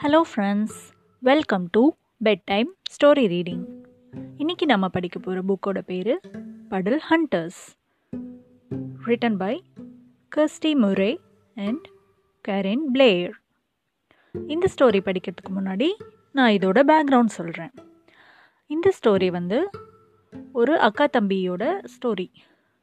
[0.00, 0.76] Hello friends
[1.22, 1.80] welcome to
[2.44, 3.64] bedtime story reading
[4.38, 6.12] இன்றைக்கி நம்ம படிக்க போகிற புக்கோட பேர்
[6.70, 7.60] Puddle Hunters
[9.06, 9.52] written by
[10.32, 11.10] Kirsty Murray
[11.56, 11.84] and
[12.44, 13.36] Karen Blair
[14.34, 15.88] இந்த ஸ்டோரி படிக்கிறதுக்கு முன்னாடி
[16.32, 17.72] நான் இதோட பேக்ரவுண்ட் சொல்கிறேன்
[18.70, 19.60] இந்த ஸ்டோரி வந்து
[20.52, 21.62] ஒரு அக்கா தம்பியோட
[21.94, 22.28] ஸ்டோரி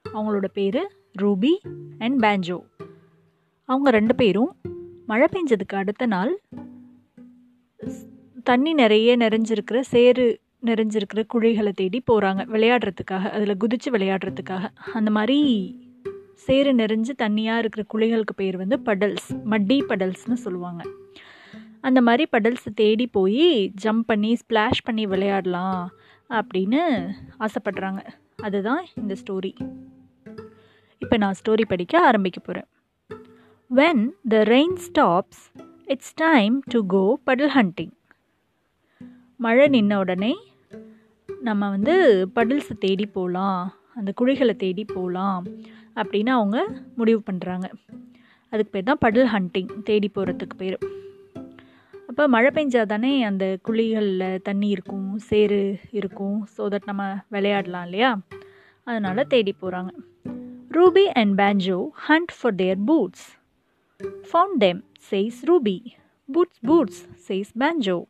[0.06, 0.82] அவங்களோட பேர்
[1.16, 1.54] ரூபி
[1.98, 2.60] அண்ட் பேஞ்சோ
[3.70, 4.52] அவங்க ரெண்டு பேரும்
[5.06, 6.32] மழை பெஞ்சதுக்கு அடுத்த நாள்
[8.50, 10.26] தண்ணி நிறைய நிறைஞ்சிருக்கிற சேறு
[10.66, 14.66] நிறைஞ்சிருக்கிற குழிகளை தேடி போகிறாங்க விளையாடுறதுக்காக அதில் குதித்து விளையாடுறதுக்காக.
[14.94, 15.40] அந்த மாதிரி
[16.46, 20.82] சேறு நிறைஞ்சு தண்ணியாக இருக்கிற குழிகளுக்கு பேர் வந்து படல்ஸ் மட்டி படல்ஸ்னு சொல்லுவாங்க.
[21.82, 25.82] அந்த மாதிரி படல்ஸை தேடி போய் ஜம்ப் பண்ணி ஸ்ப்ளாஷ் பண்ணி விளையாடலாம்
[26.30, 26.82] அப்படின்னு
[27.40, 28.02] ஆசைப்படுறாங்க.
[28.44, 29.54] அதுதான் இந்த ஸ்டோரி
[31.02, 32.70] இப்போ நான் ஸ்டோரி படிக்க ஆரம்பிக்க போகிறேன்
[33.72, 35.44] when the rain stops
[35.86, 37.94] it's time to go puddle hunting
[39.38, 40.36] மழை நின்ன உடனே
[41.42, 41.94] நம்ம வந்து
[42.36, 45.46] படல்ஸை தேடி போகலாம் அந்த குழிகளை தேடி போகலாம்
[45.96, 47.68] அப்படின்னு அவங்க முடிவு பண்ணுறாங்க
[48.50, 50.78] அதுக்கு பேர் தான் படல் ஹண்டிங் தேடி போகிறதுக்கு பேர்.
[52.10, 58.20] அப்போ மழை பெஞ்சால் தானே அந்த குழிகளில் தண்ணி இருக்கும் சேரு இருக்கும் ஸோ தட் நம்ம விளையாடலாம் இல்லையா?
[58.84, 59.90] அதனால் தேடி போகிறாங்க
[60.72, 63.26] Ruby and Banjo hunt for their boots
[64.32, 65.78] found them chase Ruby
[66.34, 68.06] boots boots chase Banjo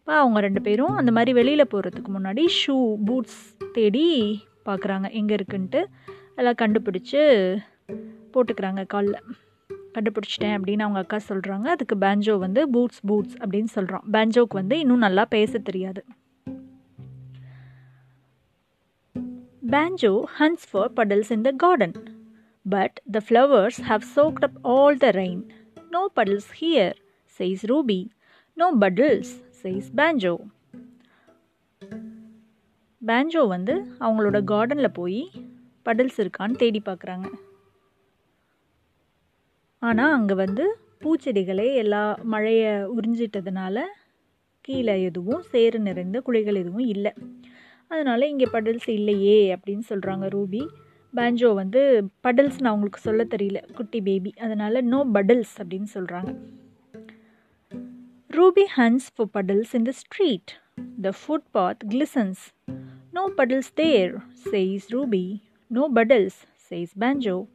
[0.00, 2.74] இப்போ அவங்க ரெண்டு பேரும் அந்த மாதிரி வெளியில் போகிறதுக்கு முன்னாடி ஷூ
[3.06, 3.40] பூட்ஸ்
[3.72, 4.06] தேடி
[4.64, 5.80] பார்க்குறாங்க எங்கே இருக்குன்ட்டு
[6.36, 7.20] எல்லாம் கண்டுபிடிச்சி
[8.34, 9.20] போட்டுக்கிறாங்க காலில்.
[9.96, 15.04] கண்டுபிடிச்சிட்டேன் அப்படின்னு அவங்க அக்கா சொல்கிறாங்க அதுக்கு பேஞ்சோ வந்து பூட்ஸ் பூட்ஸ் அப்படின்னு சொல்கிறான் பேஞ்சோக்கு வந்து இன்னும்
[15.06, 16.02] நல்லா பேச தெரியாது.
[19.70, 21.98] Banjo hunts for puddles in the garden
[22.66, 25.38] But the flowers have soaked up all the rain.
[25.90, 26.92] No puddles here,
[27.26, 28.10] says Ruby.
[28.56, 29.28] No puddles,
[29.62, 30.32] says Banjo.
[33.02, 35.22] Banjo வந்து அவங்களோட கார்டனில் போய்
[35.86, 37.26] படல்ஸ் இருக்கான்னு தேடி பார்க்குறாங்க.
[39.78, 40.64] ஆனால் அங்கே வந்து
[41.02, 42.02] பூச்செடிகளே எல்லா
[42.32, 43.84] மழையை உறிஞ்சிட்டதுனால
[44.60, 47.12] கீழே எதுவும் சேறு நிறைந்த குழிகள் எதுவும் இல்லை.
[47.86, 50.62] அதனால் இங்கே படல்ஸ் இல்லையே அப்படின்னு சொல்கிறாங்க ரூபி.
[51.14, 51.80] பேஞ்சோ வந்து
[52.26, 56.32] படல்ஸ்னு அவங்களுக்கு சொல்ல தெரியல குட்டி பேபி அதனால் நோ படல்ஸ் அப்படின்னு சொல்கிறாங்க
[58.34, 60.62] Ruby hunts for puddles in the street
[61.00, 62.06] the footpath glistens.
[62.14, 62.42] Glistens
[63.10, 64.80] no puddles there Ruby.
[64.90, 66.38] Ruby no puddles
[66.70, 66.84] Banjo.
[67.00, 67.46] Banjo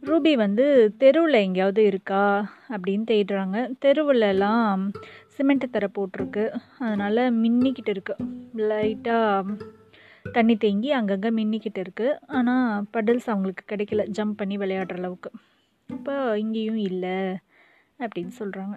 [0.00, 2.52] Ruby வந்து தெருவில் எங்கேயாவது இருக்கா?
[2.68, 3.72] அப்படின்னு தேடுறாங்க.
[3.84, 4.90] தெருவிலலாம்
[5.38, 6.60] சிமெண்ட்டு தர போட்டிருக்கு.
[6.78, 8.16] அதனால் மின்னிக்கிட்டு இருக்கு.
[8.56, 9.60] லைட்டாக
[10.32, 14.06] தண்ணி தேங்கி அங்கங்கே மின்னிக்கிட்டு இருக்குது ஆனால் படல்ஸ் அவங்களுக்கு கிடைக்கல.
[14.18, 15.30] ஜம்ப் பண்ணி விளையாடுற அளவுக்கு.
[15.86, 17.38] இப்போ இங்கேயும் இல்லை.
[17.98, 18.76] அப்படின்னு சொல்கிறாங்க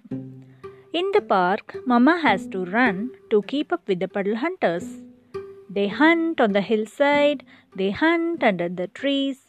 [0.92, 4.92] in the park Mama has to run to keep up with the puddle hunters
[5.74, 7.44] they hunt on the hillside
[7.76, 9.42] they hunt under the trees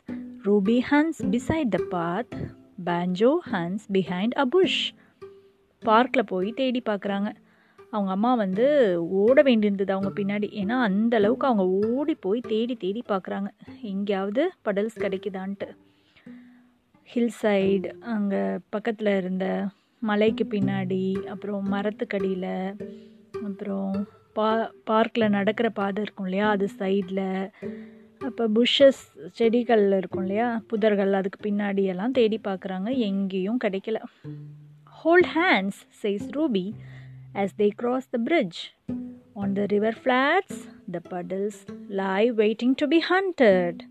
[0.44, 2.36] Ruby hunts beside the path
[2.84, 4.94] Banjo hunts behind a bush
[5.80, 7.34] பார்க்கில் போய் தேடி பார்க்குறாங்க
[7.90, 8.66] அவங்க அம்மா வந்து
[9.10, 10.46] ஓட வேண்டியிருந்தது அவங்க பின்னாடி.
[10.62, 13.46] ஏன்னா அந்த அளவுக்கு அவங்க ஓடி போய் தேடி தேடி பார்க்குறாங்க
[13.82, 15.68] எங்கேயாவது படல்ஸ் கிடைக்குதான்ட்டு.
[17.08, 19.46] ஹில் சைடு அங்கே பக்கத்தில் இருந்த
[20.02, 21.02] மலைக்கு பின்னாடி
[21.32, 22.52] அப்புறம் மரத்துக்கடியில்
[23.48, 23.92] அப்புறம்
[24.32, 24.48] பா
[24.84, 27.26] பார்க்கில் நடக்கிற பாதை இருக்கும் இல்லையா அது சைடில்
[28.20, 34.00] அப்போ புஷ்ஷஸ் செடிகள் இருக்கும் இல்லையா புதர்கள் அதுக்கு பின்னாடி எல்லாம் தேடி பார்க்குறாங்க எங்கேயும் கிடைக்கல
[35.02, 36.66] hold hands says Ruby
[37.34, 38.74] as they cross the bridge.
[39.36, 40.54] On the river flats,
[40.88, 41.56] the puddles
[41.90, 43.84] lie waiting to be hunted.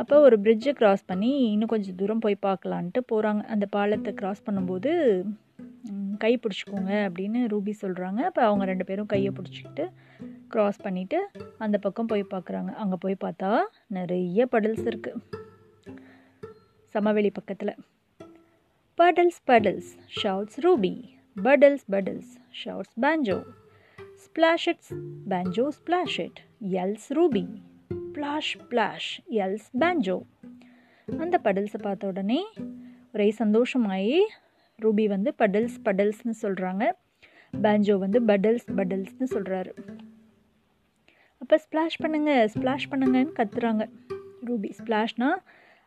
[0.00, 4.90] அப்போ ஒரு பிரிட்ஜை க்ராஸ் பண்ணி இன்னும் கொஞ்சம் தூரம் போய் பார்க்கலான்ட்டு போகிறாங்க அந்த பாலத்தை க்ராஸ் பண்ணும்போது
[6.22, 9.84] கை பிடிச்சிக்கோங்க அப்படின்னு ரூபி சொல்கிறாங்க அப்போ அவங்க ரெண்டு பேரும் கையை பிடிச்சிக்கிட்டு
[10.54, 11.18] க்ராஸ் பண்ணிவிட்டு
[11.58, 12.70] அந்த பக்கம் போய் பார்க்குறாங்க.
[12.82, 13.50] அங்கே போய் பார்த்தா
[13.96, 15.22] நிறைய படல்ஸ் இருக்குது
[16.94, 17.74] சமவெளி பக்கத்தில்.
[18.98, 19.90] Puddles puddles
[20.20, 20.92] shouts Ruby.
[21.36, 23.38] Puddles puddles shouts Banjo
[24.24, 24.92] splashes
[25.32, 26.38] Banjo splashed
[26.84, 27.44] yells Ruby.
[28.18, 30.22] Splash plash yells Banjo
[31.18, 32.38] அந்த படல்ஸை பார்த்த உடனே
[33.12, 34.16] ஒரே சந்தோஷமாயி
[34.78, 36.84] ரூபி வந்து படல்ஸ் படல்ஸ்னு சொல்கிறாங்க
[37.62, 39.72] பேஞ்சோ வந்து படல்ஸ் படல்ஸ்னு சொல்கிறாரு
[41.38, 43.88] அப்போ ஸ்ப்ளாஷ் பண்ணுங்கள் ஸ்ப்ளாஷ் பண்ணுங்கன்னு கத்துறாங்க.
[44.44, 45.28] ரூபி ஸ்ப்ளாஷ்னா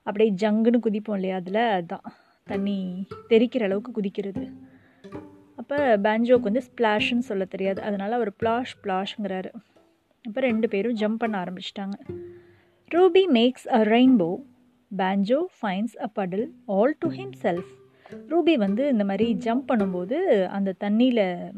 [0.03, 1.61] அப்படியே ஜங்குன்னு குதிப்போம் இல்லையா அதில்?
[1.71, 2.07] அதுதான்
[2.45, 4.45] தண்ணி தெரிக்கிற அளவுக்கு குதிக்கிறது.
[5.55, 7.81] அப்போ பேஞ்சோக்கு வந்து ஸ்ப்ளாஷ்னு சொல்ல தெரியாது.
[7.81, 9.51] அதனால் அவர் ப்ளாஷ் ப்ளாஷ்ங்கிறாரு
[10.27, 11.95] அப்போ ரெண்டு பேரும் ஜம்ப் பண்ண ஆரம்பிச்சிட்டாங்க.
[12.91, 14.29] Ruby makes a rainbow
[14.97, 17.09] Banjo finds a puddle all to
[17.41, 17.71] himself
[18.29, 21.51] Ruby வந்து இந்த மாதிரி ஜம்ப் பண்ணும்போது அந்த தண்ணியில்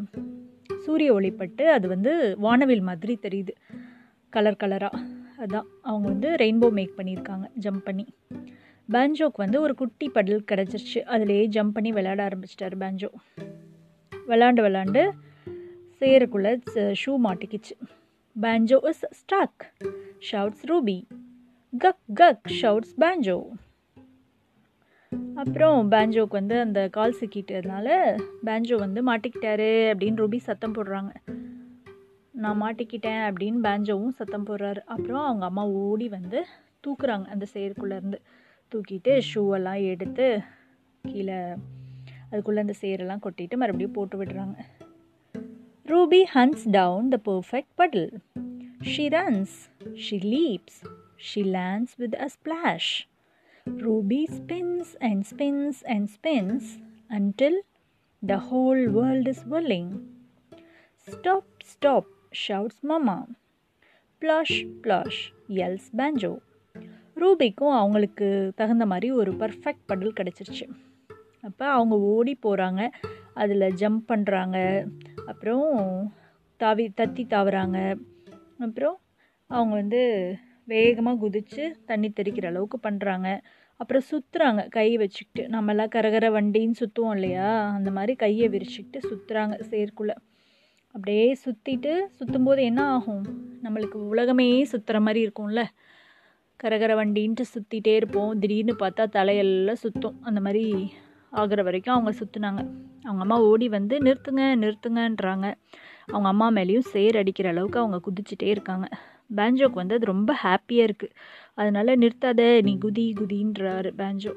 [0.80, 3.54] சூரிய ஒளிப்பட்டு அது வந்து வானவில் மாதிரி தெரியுது.
[4.30, 5.00] கலர் கலராக
[5.38, 5.68] அதான்.
[5.82, 8.06] அவங்க வந்து ரெயின்போ மேக் பண்ணியிருக்காங்க ஜம்ப் பண்ணி.
[8.90, 11.00] பேஞ்சோக்கு வந்து ஒரு குட்டி படல் கிடச்சிருச்சு.
[11.16, 13.10] அதுலேயே ஜம்ப் பண்ணி விளையாட ஆரம்பிச்சிட்டாரு பேஞ்சோ
[14.28, 15.10] விளாண்டு விளாண்டு
[16.00, 17.76] சேருக்குள்ளே ஷூ மாட்டிக்கிச்சு.
[18.42, 19.74] Banjo is stuck
[20.32, 21.08] shouts Ruby
[21.78, 23.50] கக் கக் ஷவுட்ஸ் பேஞ்சோ
[25.36, 31.12] அப்புறம் பேஞ்சோக்கு வந்து அந்த கால் சிக்கிட்டதுனால பேஞ்சோ வந்து மாட்டிக்கிட்டாரு அப்படின்னு ரூபி சத்தம் போடுறாங்க.
[32.32, 34.80] நான் மாட்டிக்கிட்டேன் அப்படின்னு பேஞ்சோவும் சத்தம் போடுறாரு.
[34.86, 36.46] அப்புறம் அவங்க அம்மா ஓடி வந்து
[36.88, 38.20] தூக்குறாங்க அந்த சேருக்குள்ளேருந்து
[38.76, 40.40] தூக்கிட்டு ஷூவெல்லாம் எடுத்து
[41.02, 41.40] கீழே
[42.32, 44.56] அதுக்குள்ளே அந்த சேரெல்லாம் கொட்டிட்டு மறுபடியும் போட்டு விடுறாங்க.
[45.86, 48.10] Ruby hunts down the perfect puddle
[48.82, 49.56] she runs
[49.96, 50.80] she leaps
[51.16, 52.92] she lands with a splash
[53.66, 56.64] Ruby spins and spins and spins
[57.10, 57.60] until
[58.22, 59.90] the whole world is whirling.
[61.08, 62.10] Stop stop
[62.48, 63.18] shouts Mama.
[64.22, 66.34] Plash plash yells Banjo
[67.16, 70.66] ரூபிக்கும் அவங்களுக்கு தகுந்த மாதிரி ஒரு perfect படல் கிடச்சிருச்சு.
[71.42, 72.82] அப்போ அவங்க ஓடி போகிறாங்க
[73.34, 74.58] அதில் ஜம்ப் பண்ணுறாங்க
[75.26, 76.14] அப்புறம்
[76.58, 77.78] தாவி தத்தி தாவுறாங்க.
[78.60, 79.00] அப்புறம்
[79.48, 83.42] அவங்க வந்து வேகமாக குதித்து தண்ணி தெறிக்கிற அளவுக்கு பண்ணுறாங்க
[83.76, 85.56] அப்புறம் சுற்றுறாங்க கை வச்சுக்கிட்டு.
[85.56, 87.70] நம்மளாம் கரகர வண்டின்னு சுற்றுவோம் இல்லையா?
[87.70, 90.16] அந்த மாதிரி கையை விரிச்சுக்கிட்டு சுற்றுறாங்க சேர்க்குள்ளே
[90.96, 93.24] அப்படியே சுற்றிட்டு சுற்றும்போது என்ன ஆகும்?
[93.64, 95.64] நம்மளுக்கு உலகமே சுற்றுற மாதிரி இருக்கும்ல.
[96.64, 98.40] கரகர வண்டின்ட்டு சுற்றிட்டே இருப்போம்.
[98.40, 100.92] திடீர்னு பார்த்தா தலையெல்லாம் சுற்றும் அந்த மாதிரி
[101.34, 102.62] ஆகிற வரைக்கும் அவங்க சுற்றுனாங்க
[103.04, 105.54] அவங்க அம்மா ஓடி வந்து நிறுத்துங்க நிறுத்துங்கன்றாங்க.
[106.06, 108.88] அவங்க அம்மா மேலேயும் சேர் அடிக்கிற அளவுக்கு அவங்க குதிச்சுட்டே இருக்காங்க.
[109.36, 111.16] பேஞ்சோக்கு வந்து அது ரொம்ப ஹாப்பியாக இருக்குது
[111.54, 114.34] அதனால் நிறுத்தாத நீ குதி குதின்றாரு பேஞ்சோ.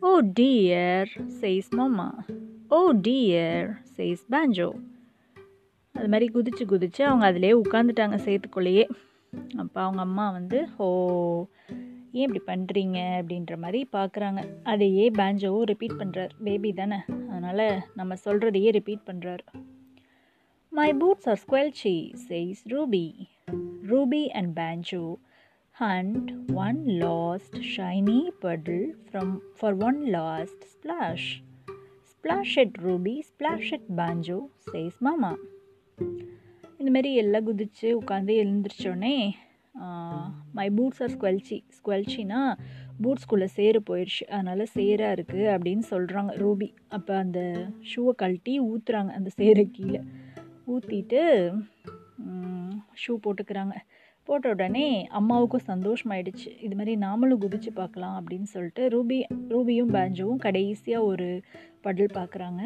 [0.00, 1.10] ஓ dear
[1.40, 2.24] says Mama.
[2.68, 4.70] Oh dear says Banjo.
[5.92, 8.84] அது மாதிரி குதிச்சு குதிச்சு அவங்க அதிலே உட்காந்துட்டாங்க சேத்துக்குள்ளேயே.
[9.56, 10.88] அப்போ அவங்க அம்மா வந்து ஓ
[12.18, 16.98] ஏன் இப்படி பண்ணுறீங்க அப்படின்ற மாதிரி பார்க்குறாங்க அதையே பேஞ்சோவும் ரிப்பீட் பண்ணுறார் பேபி தானே
[17.28, 19.42] அதனால் நம்ம சொல்கிறதையே ரிப்பீட் பண்ணுறார்
[20.72, 21.94] my boots are squelchy
[22.24, 23.04] says Ruby
[23.88, 25.04] Ruby and Banjo
[25.76, 31.28] hunt one last shiny puddle from far one last splash
[32.12, 35.32] splash Ed Ruby splash Ed Banjo says மாமா
[36.80, 39.14] இந்தமாரி எல்லாம் குதித்து உட்காந்து எழுந்திரிச்சோடனே
[40.58, 42.40] மை பூட்ஸ் ஆர் ஸ்குவல்ச்சி ஸ்குவல்ச்சினா
[43.02, 47.40] பூட்ஸ்குள்ளே சேரு போயிடுச்சு அதனால் சேராக இருக்குது அப்படின்னு சொல்கிறாங்க ரூபி அப்போ அந்த
[47.90, 50.00] ஷூவை கழட்டி ஊற்றுறாங்க அந்த சேரை கீழே.
[50.72, 51.20] ஊற்றிட்டு
[53.02, 53.74] ஷூ போட்டுக்கிறாங்க.
[54.28, 54.86] போட்ட உடனே
[55.18, 56.48] அம்மாவுக்கும் சந்தோஷமாயிடுச்சு.
[56.64, 59.18] இது மாதிரி நாமளும் குதிச்சு பார்க்கலாம் அப்படின்னு சொல்லிட்டு ரூபி
[59.52, 61.28] ரூபியும் பேஞ்சோவும் கடைசியாக ஒரு
[61.84, 62.62] படல் பார்க்குறாங்க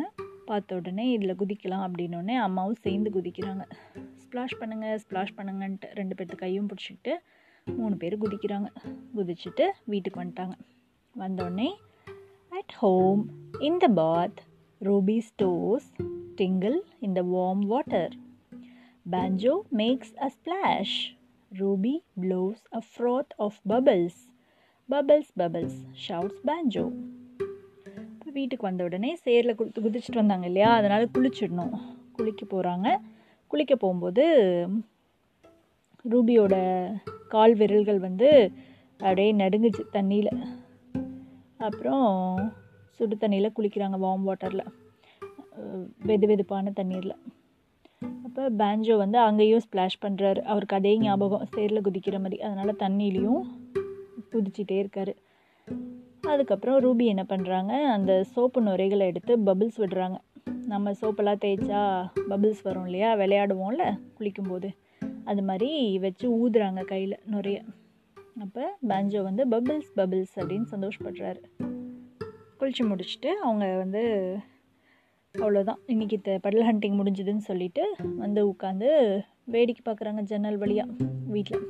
[0.49, 3.65] பார்த்த உடனே இதில் குதிக்கலாம் அப்படின்னோடனே அம்மாவும் சேர்ந்து குதிக்கிறாங்க.
[4.25, 7.15] ஸ்ப்ளாஷ் பண்ணுங்கள் ஸ்ப்ளாஷ் பண்ணுங்கன்ட்டு ரெண்டு பேர்த்து கையும் பிடிச்சிக்கிட்டு
[7.65, 8.67] மூணு பேர் குதிக்கிறாங்க.
[9.17, 10.53] குதிச்சுட்டு வீட்டுக்கு வந்துட்டாங்க.
[11.19, 11.75] வந்தோடனே
[12.49, 13.27] at home
[13.59, 14.43] in the bath
[14.81, 15.93] Ruby stirs
[16.37, 18.15] tinkle இந்த warm water
[19.11, 19.61] water.
[19.77, 21.17] Makes a splash
[21.59, 24.31] Ruby Ruby a a of of bubbles
[24.91, 25.79] bubbles
[26.09, 26.93] shouts shouts
[28.13, 30.75] இப்போ வீட்டுக்கு வந்த உடனே சேரில் குளித்து குதிச்சுட்டு வந்தாங்க இல்லையா?
[30.75, 31.79] அதனால் குளிச்சிடணும்.
[32.13, 32.99] குளிக்க போகிறாங்க
[33.47, 34.25] குளிக்க போகும்போது
[36.11, 36.55] ரூபியோட
[37.35, 38.29] கால் விரல்கள் வந்து
[39.01, 40.33] அப்படியே நடுங்குச்சு தண்ணியில்.
[41.69, 42.07] அப்புறம்
[42.97, 44.71] சுடு தண்ணியில் குளிக்கிறாங்க வார்ம் வாட்டரில்
[46.09, 47.17] வெது வெதுப்பான தண்ணீரில்.
[48.27, 52.39] அப்போ பேஞ்சோ வந்து அங்கேயும் ஸ்ப்ளாஷ் பண்ணுறாரு அவருக்கு அதே ஞாபகம் சேரில் குதிக்கிற மாதிரி.
[52.47, 53.43] அதனால் தண்ணியிலையும்
[54.33, 55.13] குதிச்சிட்டே இருக்கார்.
[56.33, 60.17] அதுக்கப்புறம் ரூபி என்ன பண்ணுறாங்க அந்த சோப்பு நுரைகளை எடுத்து பபிள்ஸ் விடுறாங்க.
[60.73, 61.81] நம்ம சோப்பெல்லாம் தேய்ச்சா
[62.31, 63.11] பபிள்ஸ் வரும் இல்லையா?
[63.15, 63.85] விளையாடுவோம்ல
[64.19, 64.71] குளிக்கும்போது.
[65.25, 67.59] அது மாதிரி வச்சு ஊதுறாங்க கையில் நுரைய.
[68.41, 71.41] அப்போ பேஞ்சோ வந்து பபிள்ஸ் பபிள்ஸ் அப்படின்னு சந்தோஷப்படுறாரு.
[72.61, 74.03] குளிச்சு முடிச்சுட்டு அவங்க வந்து
[75.35, 78.89] அவ்வளோதான் இன்றைக்கி த படல் ஹண்டிங் முடிஞ்சுதுன்னு சொல்லிட்டு வந்து உட்காந்து
[79.45, 80.91] வேடிக்கை பார்க்குறாங்க ஜன்னல் வழியாக
[81.27, 81.63] வீட்டில்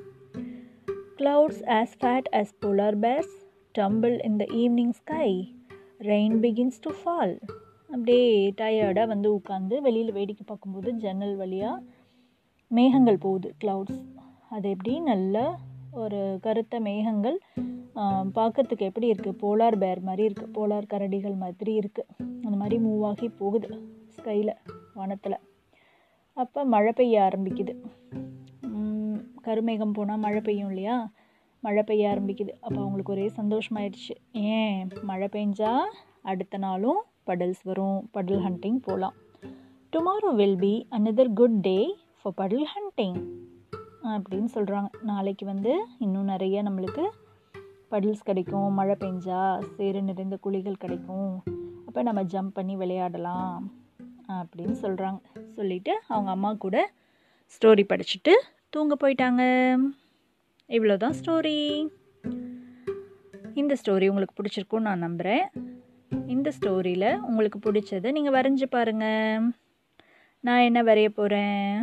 [1.16, 3.35] clouds as fat as polar bears
[3.78, 5.28] tumble in the evening sky
[6.00, 7.35] rain begins to fall
[7.90, 11.82] அப்படியே டயர்டாக வந்து உட்காந்து வெளியில் வேடிக்கை பார்க்கும்போது ஜன்னல் வழியாக
[12.79, 14.00] மேகங்கள் போகுது க்ளவுட்ஸ்
[14.55, 14.93] அது எப்படி?
[15.11, 15.37] நல்ல
[16.02, 17.38] ஒரு கருத்த மேகங்கள்
[18.38, 22.09] பார்க்கறதுக்கு எப்படி இருக்குது போலார் பேர் மாதிரி இருக்குது போலார் கரடிகள் மாதிரி இருக்குது
[22.45, 23.69] அந்த மாதிரி மூவ் ஆகி போகுது
[24.17, 24.52] ஸ்கையில்
[24.99, 25.37] வானத்தில்.
[26.37, 27.75] அப்போ மழை பெய்ய ஆரம்பிக்குது.
[29.47, 30.97] கருமேகம் போனால் மழை பெய்யும் இல்லையா?
[31.62, 32.52] மழை பெய்ய ஆரம்பிக்குது.
[32.64, 34.14] அப்போ அவங்களுக்கு ஒரே சந்தோஷமாயிடுச்சு.
[34.55, 34.79] ஏன்?
[35.11, 35.73] மழை பெஞ்சா
[36.31, 37.99] அடுத்த நாளும் படல்ஸ் வரும்.
[38.17, 39.17] படல் ஹண்டிங் போகலாம்
[39.93, 41.79] tomorrow will be another good day
[42.25, 43.17] for puddle hunting
[44.02, 47.05] அப்படின்னு சொல்கிறாங்க நாளைக்கு வந்து இன்னும் நிறைய நம்மளுக்கு
[47.91, 49.41] படல்ஸ் கிடைக்கும் மழை பெஞ்சா
[49.76, 51.33] சேறு நிறைந்த குழிகள் கிடைக்கும்.
[51.87, 53.57] அப்போ நம்ம ஜம்ப் பண்ணி விளையாடலாம்
[54.29, 55.19] அப்படின்னு சொல்கிறாங்க
[55.57, 56.93] சொல்லிவிட்டு அவங்க அம்மா கூட
[57.55, 58.35] ஸ்டோரி படிச்சுட்டு
[58.69, 59.43] தூங்க போயிட்டாங்க.
[60.69, 61.57] இவ்வளோ தான் ஸ்டோரி
[63.55, 65.45] இந்த ஸ்டோரி உங்களுக்கு பிடிச்சிருக்கும்னு நான் நம்புகிறேன்
[66.26, 69.50] இந்த ஸ்டோரியில் உங்களுக்கு பிடிச்சதை நீங்கள் வரைஞ்சி பாருங்கள்
[70.45, 71.75] நான் என்ன வரைய போகிறேன்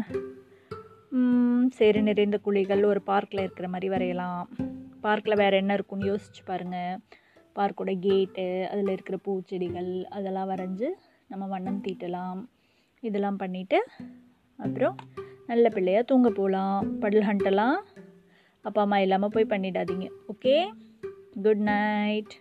[1.77, 4.49] சேறு நிறைந்த குழிகள் ஒரு பார்க்கில் இருக்கிற மாதிரி வரையலாம்.
[5.05, 6.99] பார்க்கில் வேறு என்ன இருக்குன்னு யோசிச்சு பாருங்கள்
[7.55, 10.89] பார்க்கோட கேட்டு அதில் இருக்கிற பூச்செடிகள் அதெல்லாம் வரைஞ்சி
[11.27, 12.41] நம்ம வண்ணம் தீட்டலாம்.
[13.03, 13.79] இதெல்லாம் பண்ணிவிட்டு
[14.59, 14.95] அப்புறம்
[15.47, 17.77] நல்ல பிள்ளையாக தூங்க போகலாம் படல் ஹண்டெல்லாம்
[18.65, 20.07] அப்பா அம்மா இல்லாமல் போய் பண்ணிடாதீங்க.
[20.33, 20.55] Okay
[21.43, 22.33] good night